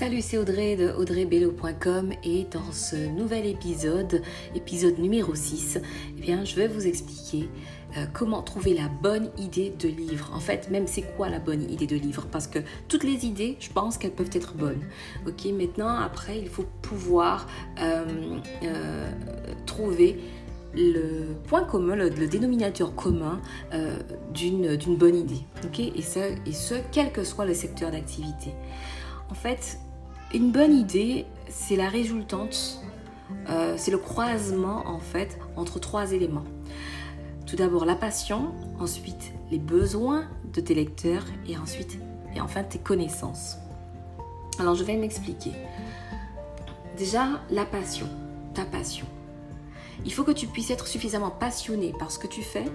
[0.00, 4.22] Salut, c'est Audrey de audreybello.com et dans ce nouvel épisode,
[4.54, 5.78] épisode numéro 6,
[6.16, 7.50] eh bien, je vais vous expliquer
[7.98, 10.30] euh, comment trouver la bonne idée de livre.
[10.32, 12.26] En fait, même c'est quoi la bonne idée de livre?
[12.32, 14.80] Parce que toutes les idées, je pense qu'elles peuvent être bonnes.
[15.26, 17.46] Ok, maintenant, après, il faut pouvoir
[17.78, 19.06] euh, euh,
[19.66, 20.18] trouver
[20.74, 23.38] le point commun, le, dénominateur commun
[24.32, 25.44] d'une bonne idée.
[25.62, 28.54] Ok, et, et ce, quel que soit le secteur d'activité.
[29.30, 29.78] En fait,
[30.32, 32.80] une bonne idée, c'est la résultante,
[33.48, 36.44] euh, c'est le croisement en fait entre trois éléments.
[37.46, 41.98] Tout d'abord la passion, ensuite les besoins de tes lecteurs et ensuite
[42.34, 43.56] et enfin tes connaissances.
[44.58, 45.52] Alors je vais m'expliquer.
[46.96, 48.06] Déjà la passion,
[48.54, 49.06] ta passion.
[50.04, 52.66] Il faut que tu puisses être suffisamment passionné par ce que tu fais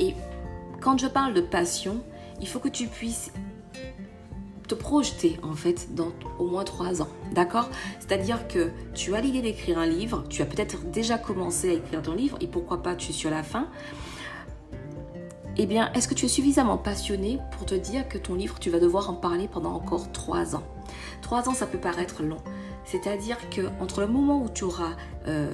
[0.00, 0.14] et
[0.80, 2.02] quand je parle de passion,
[2.40, 3.30] il faut que tu puisses
[4.68, 7.08] te projeter en fait dans au moins trois ans.
[7.32, 7.70] D'accord?
[7.98, 12.02] C'est-à-dire que tu as l'idée d'écrire un livre, tu as peut-être déjà commencé à écrire
[12.02, 13.68] ton livre et pourquoi pas tu es sur la fin.
[15.60, 18.70] Eh bien, est-ce que tu es suffisamment passionné pour te dire que ton livre, tu
[18.70, 20.62] vas devoir en parler pendant encore trois ans?
[21.20, 22.38] Trois ans, ça peut paraître long.
[22.84, 24.92] C'est-à-dire que entre le moment où tu auras
[25.26, 25.50] euh,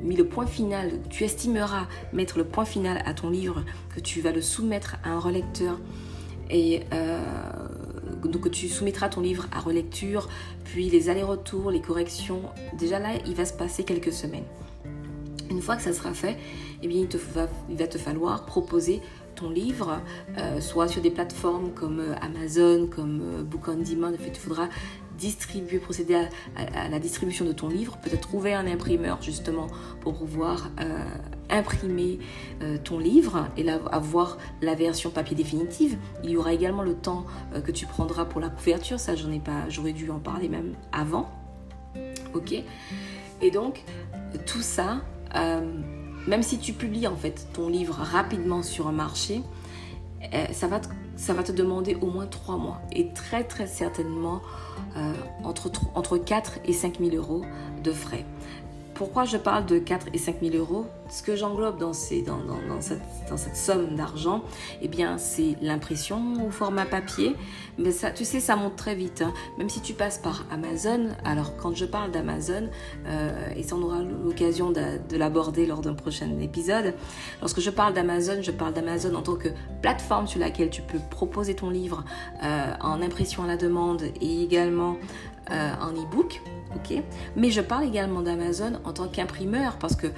[0.00, 4.20] mis le point final, tu estimeras mettre le point final à ton livre, que tu
[4.20, 5.78] vas le soumettre à un relecteur
[6.50, 7.20] et euh,
[8.26, 10.28] donc tu soumettras ton livre à relecture,
[10.64, 12.42] puis les allers-retours, les corrections.
[12.78, 14.44] Déjà là, il va se passer quelques semaines.
[15.50, 16.36] Une fois que ça sera fait,
[16.82, 19.00] eh bien, il, va te falloir proposer
[19.34, 20.00] ton livre,
[20.36, 24.08] euh, soit sur des plateformes comme euh, Amazon, comme euh, Book on Demand.
[24.08, 24.68] En fait, il faudra
[25.16, 29.66] distribuer, procéder à, la distribution de ton livre, peut-être trouver un imprimeur justement
[30.00, 30.70] pour pouvoir
[31.50, 32.18] imprimer
[32.84, 35.96] ton livre et avoir la version papier définitive.
[36.24, 37.24] Il y aura également le temps
[37.64, 40.74] que tu prendras pour la couverture, ça j'en ai pas, j'aurais dû en parler même
[40.92, 41.30] avant.
[42.34, 42.54] Ok
[43.40, 43.82] Et donc
[44.46, 45.00] tout ça
[46.28, 49.42] même si tu publies en fait ton livre rapidement sur un marché,
[50.34, 50.80] euh, ça va,
[51.42, 54.42] te, demander au moins 3 mois et très très certainement
[54.96, 57.42] euh, entre, entre 4 et 5 000 euros
[57.82, 58.24] de frais.
[58.98, 60.86] Pourquoi je parle de 4 et 5 000 euros?
[61.08, 62.20] Ce que j'englobe dans, cette,
[63.54, 64.42] somme d'argent,
[64.82, 67.36] eh bien, c'est l'impression au format papier.
[67.78, 69.22] Mais ça, tu sais, ça monte très vite.
[69.22, 69.32] Hein.
[69.56, 72.70] Même si tu passes par Amazon, alors quand je parle d'Amazon,
[73.06, 76.92] euh, et ça on aura l'occasion de, de l'aborder lors d'un prochain épisode,
[77.40, 79.48] lorsque je parle d'Amazon, je parle d'Amazon en tant que
[79.80, 82.04] plateforme sur laquelle tu peux proposer ton livre
[82.42, 84.96] euh, en impression à la demande et également
[85.52, 86.42] euh, en e-book.
[87.36, 90.08] Mais je parle également d'Amazon en tant qu'imprimeur parce que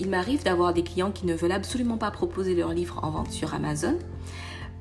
[0.00, 3.30] il m'arrive d'avoir des clients qui ne veulent absolument pas proposer leur livre en vente
[3.30, 3.96] sur Amazon,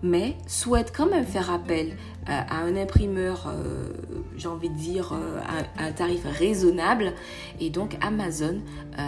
[0.01, 3.93] mais souhaitent quand même faire appel euh, à un imprimeur, euh,
[4.35, 7.13] j'ai envie de dire, à, un tarif raisonnable.
[7.59, 8.61] Et donc Amazon
[8.97, 9.01] euh,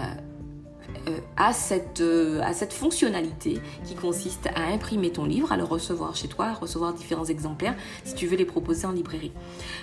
[1.37, 6.15] à, cette, euh, à cette fonctionnalité qui consiste à imprimer ton livre, à le recevoir
[6.15, 9.31] chez toi, à recevoir différents exemplaires si tu veux les proposer en librairie.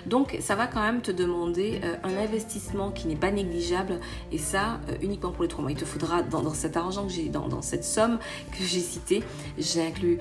[0.06, 4.01] Donc ça va quand même te demander euh, un investissement qui n'est pas négligeable
[4.33, 5.73] et ça uniquement pour les trois mois.
[5.73, 8.19] Il te faudra dans, cet argent que j'ai, dans, dans, cette somme
[8.53, 9.23] que j'ai citée,
[9.59, 10.19] j'ai inclus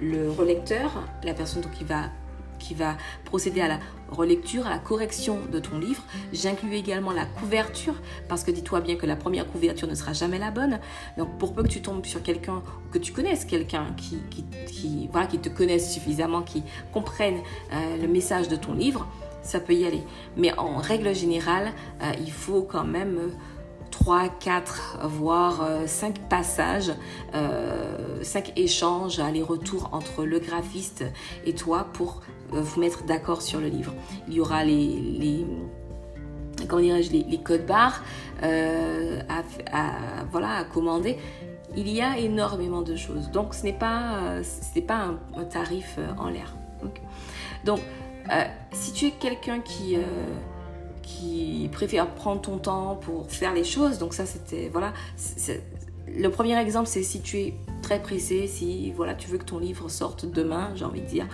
[0.00, 2.04] le relecteur, la personne qui va
[2.58, 3.78] qui va procéder à la
[4.10, 6.02] relecture, à la correction de ton livre.
[6.32, 7.94] J'inclus également la couverture
[8.28, 10.78] parce que dis-toi bien que la première couverture ne sera jamais la bonne.
[11.16, 15.38] Donc pour peu que tu tombes sur quelqu'un que tu connaisses quelqu'un qui, voilà, qui
[15.38, 17.38] te connaisse suffisamment, qui comprenne
[17.72, 19.06] euh, le message de ton livre,
[19.42, 20.02] ça peut y aller.
[20.36, 23.32] Mais en règle générale, euh, il faut quand même...
[24.04, 26.92] 3, 4, voire 5 euh, passages,
[27.32, 31.04] 5 euh, échanges, aller-retour entre le graphiste
[31.44, 32.22] et toi pour
[32.52, 33.92] euh, vous mettre d'accord sur le livre.
[34.28, 35.44] Il y aura les,
[36.68, 38.04] comment dirais-je, les, codes barres
[38.40, 39.42] à,
[40.30, 41.18] voilà, à commander.
[41.76, 43.30] Il y a énormément de choses.
[43.32, 44.40] Donc ce n'est pas,
[44.86, 46.54] pas un, tarif en l'air.
[47.64, 47.80] Donc,
[48.72, 49.96] si tu es quelqu'un qui
[51.08, 53.98] qui préfère prendre ton temps pour faire les choses.
[53.98, 54.92] Donc ça, c'était voilà.
[56.06, 59.58] Le premier exemple, c'est si tu es très pressé, si voilà, tu veux que ton
[59.58, 61.26] livre sorte demain, j'ai envie de dire,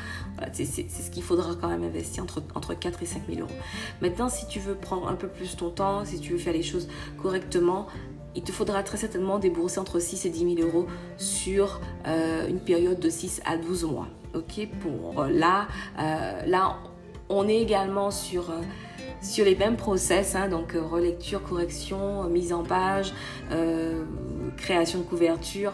[0.52, 3.54] c'est ce qu'il faudra quand même investir entre, entre 4 et 5 000 euros.
[4.02, 6.64] Maintenant, si tu veux prendre un peu plus ton temps, si tu veux faire les
[6.64, 6.88] choses
[7.22, 7.86] correctement,
[8.34, 10.86] il te faudra très certainement débourser entre 6 et 10 000 euros
[11.16, 14.08] sur euh, une période de 6 à 12 mois.
[14.34, 15.68] Ok, pour euh, là,
[16.00, 16.78] euh, là,
[17.28, 18.52] on est également sur
[19.24, 23.12] sur les mêmes process, hein, donc euh, relecture, correction, mise en page,
[23.50, 24.04] euh,
[24.56, 25.72] création de couverture,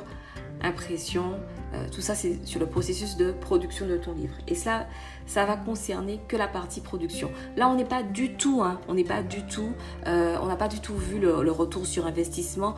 [0.62, 1.35] impression,
[1.73, 4.35] Euh, tout ça, c'est sur le processus de production de ton livre.
[4.49, 4.87] Et ça,
[5.26, 7.31] ça va concerner que la partie production.
[7.56, 9.73] Là, on n'est pas du tout, hein, on n'est pas du tout,
[10.06, 12.75] euh, on n'a pas du tout vu le, retour sur investissement,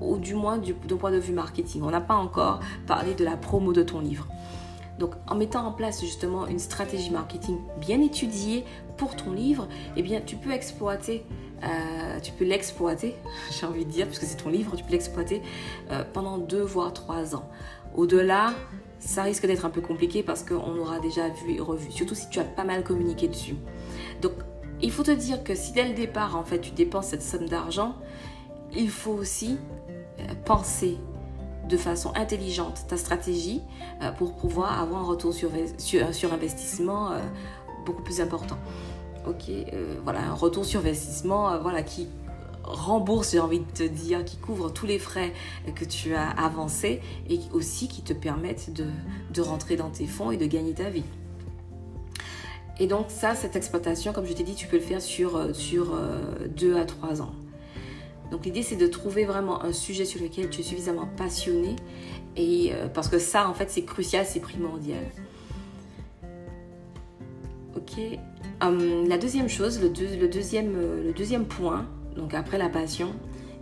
[0.00, 1.82] ou, du moins du, point de vue marketing.
[1.82, 4.28] On n'a pas encore parlé de la promo de ton livre.
[4.98, 8.64] Donc, en mettant en place justement une stratégie marketing bien étudiée
[8.96, 11.24] pour ton livre, eh bien, tu peux exploiter
[11.64, 13.14] euh, tu peux l'exploiter,
[13.52, 15.42] j'ai envie de dire, puisque c'est ton livre, tu peux l'exploiter
[16.12, 17.48] pendant deux voire trois ans.
[17.94, 18.52] Au-delà,
[18.98, 22.28] ça risque d'être un peu compliqué parce qu'on aura déjà vu et revu, surtout si
[22.30, 23.56] tu as pas mal communiqué dessus.
[24.20, 24.32] Donc,
[24.80, 27.48] il faut te dire que si dès le départ, en fait, tu dépenses cette somme
[27.48, 27.96] d'argent,
[28.74, 29.58] il faut aussi
[30.18, 30.98] euh, penser
[31.68, 33.60] de façon intelligente ta stratégie
[34.02, 37.18] euh, pour pouvoir avoir un retour sur, sur, investissement euh,
[37.86, 38.58] beaucoup plus important.
[39.26, 39.52] Ok,
[40.02, 42.08] voilà, un retour sur investissement voilà, qui
[42.64, 45.32] rembourse, j'ai envie de te dire, qui couvre tous les frais
[45.74, 50.36] que tu as avancés et aussi qui te permettent de, rentrer dans tes fonds et
[50.36, 51.04] de gagner ta vie.
[52.78, 55.52] Et donc ça, cette exploitation, comme je t'ai dit, tu peux le faire sur, euh,
[55.52, 55.96] sur
[56.56, 57.32] 2 euh, à 3 ans.
[58.32, 61.76] Donc l'idée, c'est de trouver vraiment un sujet sur lequel tu es suffisamment passionné,
[62.34, 65.04] et, euh, parce que ça, en fait, c'est crucial, c'est primordial.
[67.76, 68.00] Ok.
[68.62, 71.86] Hum, la deuxième chose, deuxième, le deuxième point,
[72.16, 73.12] donc après la passion,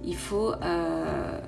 [0.04, 1.40] il faut, euh,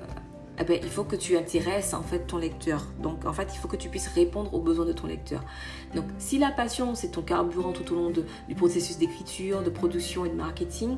[0.59, 2.85] eh ben, il faut que tu intéresses en fait ton lecteur.
[3.01, 5.45] Donc en fait, il faut que tu puisses répondre aux besoins de ton lecteur.
[5.95, 10.25] Donc si la passion c'est ton carburant tout au long du processus d'écriture, de production
[10.25, 10.97] et de marketing,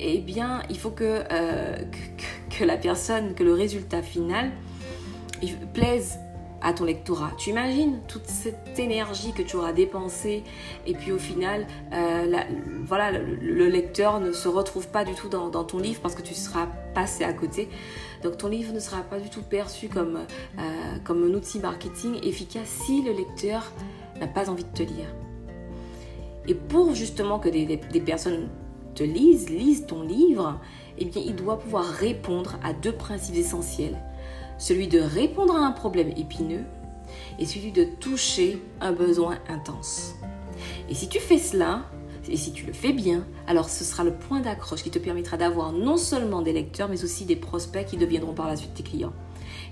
[0.00, 4.50] eh bien il faut que, euh, que, que, la personne, que le résultat final
[5.72, 6.18] plaise
[6.62, 7.30] à ton lectorat.
[7.38, 10.44] Tu imagines toute cette énergie que tu auras dépensée
[10.86, 12.36] et puis au final, euh,
[12.84, 16.34] voilà, le, lecteur ne se retrouve pas du tout dans, ton livre parce que tu
[16.34, 17.68] seras passé à côté.
[18.22, 20.18] Donc ton livre ne sera pas du tout perçu comme,
[20.58, 20.62] euh,
[21.04, 23.72] comme un outil marketing efficace si le lecteur
[24.20, 25.06] n'a pas envie de te lire.
[26.46, 28.48] Et pour justement que des personnes
[28.94, 30.60] te lisent, lisent ton livre,
[30.98, 33.98] eh bien, il doit pouvoir répondre à deux principes essentiels
[34.60, 36.64] celui de répondre à un problème épineux
[37.38, 40.14] et celui de toucher un besoin intense.
[40.88, 41.86] Et si tu fais cela,
[42.28, 45.38] et si tu le fais bien, alors ce sera le point d'accroche qui te permettra
[45.38, 48.82] d'avoir non seulement des lecteurs, mais aussi des prospects qui deviendront par la suite tes
[48.82, 49.14] clients.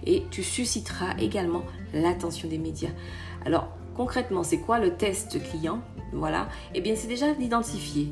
[0.07, 1.63] Et tu susciteras également
[1.93, 2.91] l'attention des médias.
[3.45, 5.83] Alors concrètement, c'est quoi le test client?
[6.15, 8.09] Voilà, eh bien c'est déjà d'identifier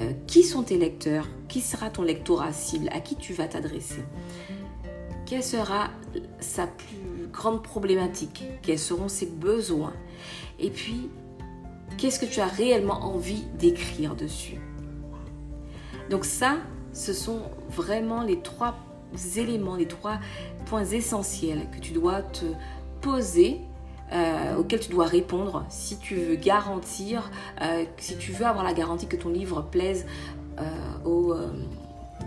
[0.00, 4.02] euh, qui sont tes lecteurs, qui sera ton lectorat cible, à qui tu vas t'adresser
[5.26, 5.90] quelle sera
[6.40, 9.92] sa plus grande problématique, quels seront ses besoins,
[10.58, 11.10] et puis
[11.98, 14.58] qu'est-ce que tu as réellement envie d'écrire dessus.
[16.08, 16.58] Donc ça,
[16.92, 18.76] ce sont vraiment les trois
[19.36, 20.20] éléments, les trois
[20.66, 22.46] points essentiels que tu dois te
[23.00, 23.60] poser
[24.12, 27.30] euh, auxquels tu dois répondre si tu veux garantir,
[27.62, 30.06] euh, si tu veux avoir la garantie que ton livre plaise
[30.58, 31.48] euh,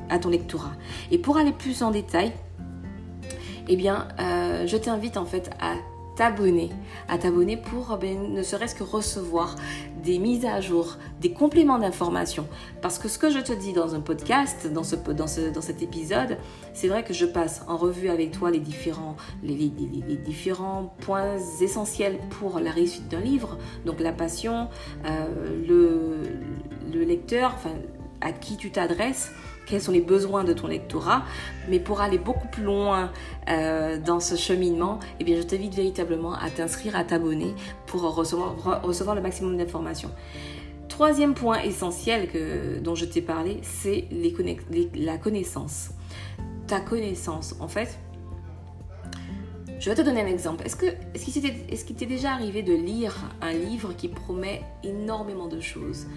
[0.09, 0.73] à ton lectorat.
[1.11, 2.33] Et pour aller plus en détail,
[3.67, 5.75] eh bien, euh, je t'invite en fait à
[6.19, 9.55] t'abonner, pour ben, ne serait-ce que recevoir
[10.03, 12.45] des mises à jour, des compléments d'informations.
[12.81, 14.97] Parce que ce que je te dis dans un podcast, dans, ce,
[15.61, 16.37] cet épisode,
[16.73, 19.15] c'est vrai que je passe en revue avec toi les différents,
[20.99, 23.57] points essentiels pour la réussite d'un livre.
[23.85, 24.67] Donc la passion,
[25.05, 25.25] euh,
[25.65, 26.23] le,
[26.93, 27.55] le lecteur,
[28.19, 29.31] à qui tu t'adresses,
[29.69, 31.23] quels sont les besoins de ton lectorat.
[31.69, 33.11] Mais pour aller beaucoup plus loin
[33.49, 37.53] euh, dans ce cheminement, eh bien, je t'invite véritablement à t'inscrire, à t'abonner
[37.85, 40.11] pour recevoir, le maximum d'informations.
[40.87, 44.05] Troisième point essentiel que, dont je t'ai parlé, c'est
[44.95, 45.91] la connaissance.
[46.67, 47.97] Ta connaissance, en fait,
[49.79, 50.65] je vais te donner un exemple.
[50.65, 55.61] Est-ce que est-ce qu'il t'est déjà arrivé de lire un livre qui promet énormément de
[55.61, 56.07] choses?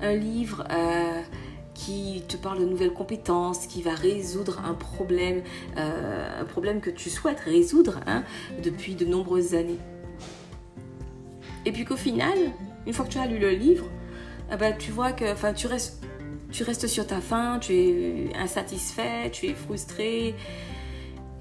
[0.00, 1.20] Un livre euh,
[1.74, 5.42] qui te parle de nouvelles compétences, qui va résoudre un problème,
[5.76, 8.24] euh, un problème que tu souhaites résoudre hein,
[8.62, 9.78] depuis de nombreuses années.
[11.64, 12.36] Et puis qu'au final,
[12.86, 13.86] une fois que tu as lu le livre,
[14.52, 16.02] eh ben, tu vois que enfin, tu, restes,
[16.50, 20.34] tu restes sur ta faim, tu es insatisfait, tu es frustré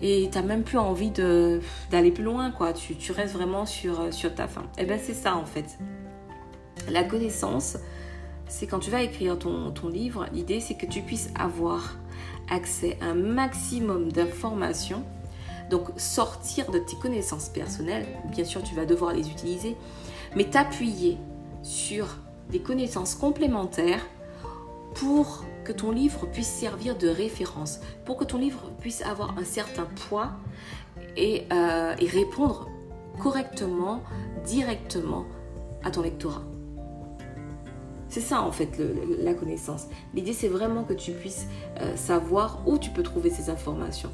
[0.01, 2.51] et tu n'as même plus envie d'aller plus loin.
[2.51, 2.73] quoi.
[2.73, 4.63] Tu, tu, restes vraiment sur, sur ta faim.
[4.77, 5.77] Et eh bien c'est ça en fait.
[6.89, 7.77] La connaissance,
[8.51, 11.95] c'est quand tu vas écrire ton, livre, l'idée c'est que tu puisses avoir
[12.49, 15.03] accès à un maximum d'informations.
[15.69, 19.77] Donc sortir de tes connaissances personnelles, bien sûr tu vas devoir les utiliser,
[20.35, 21.17] mais t'appuyer
[21.63, 22.07] sur
[22.49, 24.05] des connaissances complémentaires
[24.95, 29.45] pour que ton livre puisse servir de référence, pour que ton livre puisse avoir un
[29.45, 30.31] certain poids
[31.15, 32.67] et, euh, et répondre
[33.17, 34.03] correctement,
[34.45, 35.25] directement
[35.85, 36.43] à ton lectorat.
[38.11, 38.77] C'est ça en fait
[39.19, 39.87] la connaissance.
[40.13, 41.47] L'idée c'est vraiment que tu puisses
[41.79, 44.11] euh, savoir où tu peux trouver ces informations.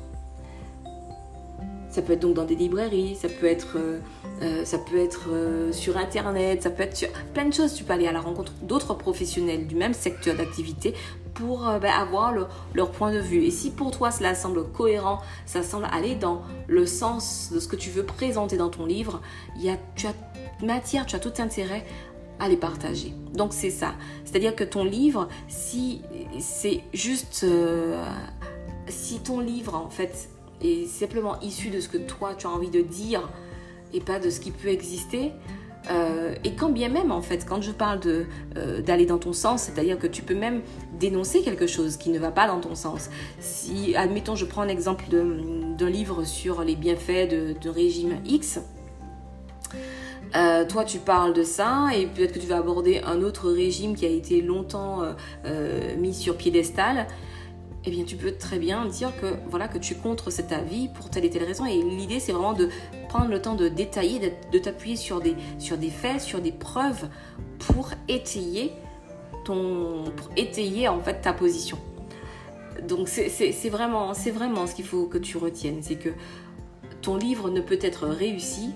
[1.89, 3.99] Ça peut être donc dans des librairies, ça peut être, euh,
[4.43, 7.73] euh, sur Internet, ça peut être sur plein de choses.
[7.73, 10.93] Tu peux aller à la rencontre d'autres professionnels du même secteur d'activité
[11.33, 12.35] pour ben, avoir
[12.75, 13.43] leur point de vue.
[13.45, 17.67] Et si pour toi cela semble cohérent, ça semble aller dans le sens de ce
[17.67, 19.21] que tu veux présenter dans ton livre,
[19.95, 20.13] tu as
[20.63, 21.83] matière, tu as tout intérêt
[22.39, 23.13] à les partager.
[23.33, 23.95] Donc c'est ça.
[24.25, 26.01] C'est-à-dire que ton livre, si
[26.39, 27.43] c'est juste...
[27.43, 28.03] Euh,
[28.89, 30.29] si ton livre, en fait,
[30.61, 33.29] est simplement issu de ce que toi, tu as envie de dire
[33.93, 35.31] et pas de ce qui peut exister,
[35.89, 38.25] euh, et quand bien même, en fait, quand je parle de,
[38.57, 40.61] euh, d'aller dans ton sens, c'est-à-dire que tu peux même
[40.99, 43.09] dénoncer quelque chose qui ne va pas dans ton sens.
[43.39, 48.59] Si, admettons, je prends un exemple d'un livre sur les bienfaits de, de régime X,
[50.37, 53.95] euh, toi, tu parles de ça et peut-être que tu vas aborder un autre régime
[53.95, 55.13] qui a été longtemps euh,
[55.45, 57.07] euh, mis sur piédestal.
[57.85, 61.09] Eh bien, tu peux très bien dire que voilà que tu contres cet avis pour
[61.09, 61.65] telle et telle raison.
[61.65, 62.69] Et l'idée, c'est vraiment de
[63.09, 64.19] prendre le temps de détailler,
[64.51, 67.07] de, t'appuyer sur des, sur des faits, sur des preuves
[67.59, 68.73] pour étayer
[69.43, 70.03] ton,
[70.35, 71.79] étayer en fait ta position.
[72.87, 76.09] Donc, c'est vraiment, c'est vraiment ce qu'il faut que tu retiennes, c'est que
[77.01, 78.73] ton livre ne peut être réussi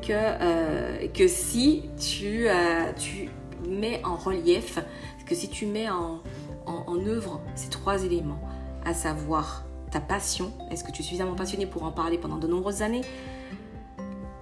[0.00, 3.30] que, euh, que si tu, euh, tu
[3.68, 4.78] mets en relief,
[5.26, 6.22] que si tu mets en,
[6.66, 8.40] en, œuvre ces trois éléments,
[8.84, 12.46] à savoir ta passion, est-ce que tu es suffisamment passionné pour en parler pendant de
[12.46, 13.02] nombreuses années,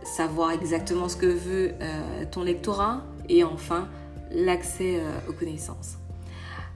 [0.05, 3.89] savoir exactement ce que veut euh, ton lectorat et enfin
[4.31, 5.99] l'accès aux connaissances.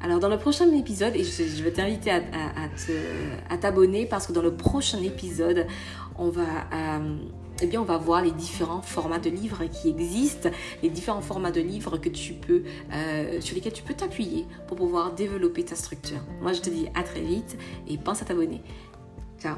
[0.02, 2.20] Alors dans le prochain épisode, et je, vais t'inviter à,
[3.50, 5.66] à, t'abonner parce que dans le prochain épisode,
[6.16, 6.42] on va
[7.62, 10.50] eh bien, on va voir les différents formats de livres qui existent,
[10.83, 12.62] les différents formats de livres que tu peux,
[12.93, 16.21] euh, sur lesquels tu peux t'appuyer pour pouvoir développer ta structure.
[16.40, 17.57] Moi, je te dis à très vite
[17.88, 18.62] et pense à t'abonner.
[19.38, 19.57] Ciao